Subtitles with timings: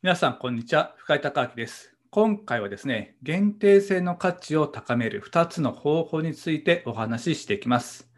[0.00, 0.94] 皆さん、こんにちは。
[0.96, 1.92] 深井隆明です。
[2.10, 8.08] 今回はですね、限定性の価値を高める2つの方法についてお話ししていきます。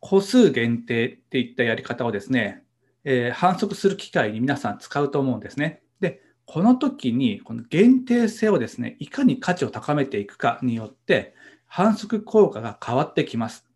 [0.00, 2.62] 個数限定っていったやり方をですね、
[3.04, 5.80] えー、反則する機会に皆さん使うと思うんですね。
[5.98, 11.34] で、この時に、この限定性をですね、いかに価値を高めていくかによって、
[11.64, 13.67] 反則効果が変わってきます。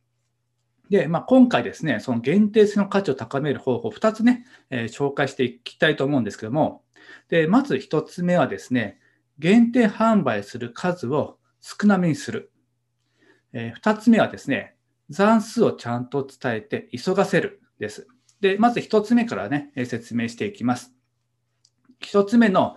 [0.92, 6.82] で、まあ、今回ですね、その限定性の価値を高める方法、2つね、えー、紹介していきたいと思うんですけども、
[7.30, 8.98] でまず1つ目はですね、
[9.38, 12.52] 限定販売する数を少なめにする。
[13.54, 14.76] えー、2つ目はですね、
[15.08, 18.06] 残数をちゃんと伝えて急がせるです。
[18.42, 20.92] で、まず1つ目からね、説明していきます。
[22.02, 22.76] 1つ目の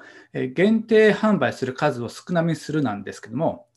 [0.54, 3.68] 限定販売する数を少なめにするなんですけども、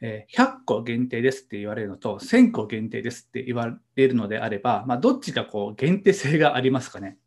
[0.00, 7.18] え100個限定ですって言われるのと、1000個限定ですって言われるのであれば、まあ、どっちがこう限定性がありますかね。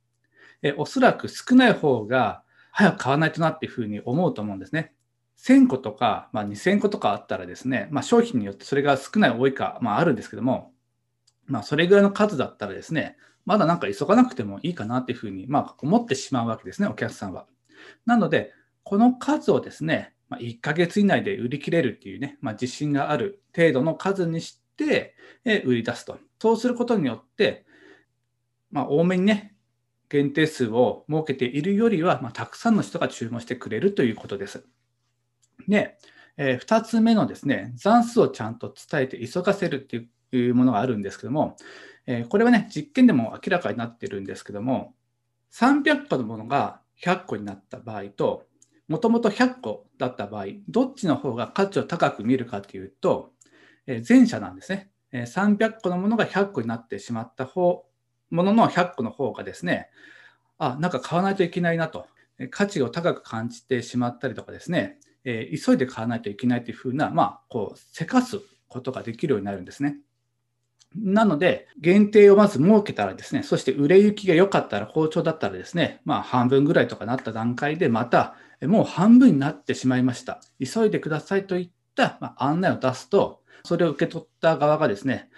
[0.61, 4.93] えおそらく少ない方が早く買わないとなっていうふうに思うと思うんですね。
[5.39, 10.73] 1000個とか、まあ、2000個とかあったらですね、まあ、商品によってそれが少ない多いか、まあ、あるんですけども、
[11.45, 17.47] まあ、それぐらいの数だったらですね、まだなんか急がなくてもいいかなっていうふうに、まあ、思ってしまうわけですね、お客さんは。
[18.05, 18.51] なので、
[18.83, 26.19] この数をですね、まあ、1ヶ月以内で売り切れるっていうね、まあ、自信がある程度の数にして、え売り出すと。
[26.39, 27.65] そうすることによって、
[28.71, 29.55] まあ、多めにね、
[30.09, 34.65] 限定数を設けているよりは、まあ、たくさんの人が注文してくれるということです。
[35.67, 35.97] で、
[36.37, 41.57] えー、2つ目のですね、残数をちゃんと伝えて急がせるっていうものがあるんですけども、
[42.05, 44.93] えー、これはね、実験でも明らかになってるんですけども、
[45.51, 48.46] 300個のものが100個になった場合と、
[48.87, 53.33] もともと100個だった場合、どっちの方が価値を高く見るかというと、
[53.85, 54.91] え前者なんですね。
[55.11, 57.85] え300個のものが100個になってしまった方、
[58.29, 59.89] ものの100個の方がですね、
[60.57, 62.07] あ、なんか買わないといけないなと、
[62.49, 68.39] 価値を高く感じてしまったりとかですね、え急いで買わないといけないというふうな、まあ、こう、せかす
[68.69, 69.97] ことができるようになるんですね。
[70.95, 80.41] なので、限定をまず設けたらですね、そして売れ行きが良かったら、好調だったらですね、まあ半分ぐらいとかなった段階で、また、もう半分になってしまいました。
[80.63, 85.29] 急いでくださいといった案内を出すと、それを受け取った側がですね、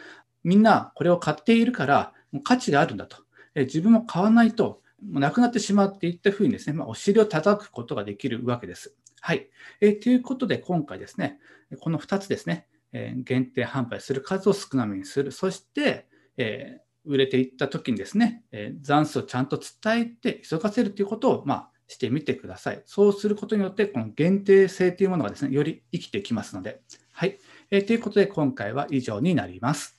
[0.43, 2.13] みんなこれを買っているから、
[2.43, 3.17] 価値があるんだと。
[3.55, 8.95] 自分も買わないと、もうなくなってしまうっていったふうにですね、まあ、お尻を叩くことができるわけです。
[9.21, 9.49] はい。
[9.81, 11.39] えということで、今回ですね、
[11.79, 15.31] この2つですね、え限定販売する数を少なめにする。
[15.31, 16.07] そして、
[16.37, 22.81] え売れていった時にですね、え残数をちゃんと伝えて急がせるということを、まあ、してみてください。
[22.85, 26.81] そうすることによって、この限定性というものがですね、より生きてきますので。
[27.11, 27.39] はい。
[27.71, 29.98] えー、ということで、今回は以上になります。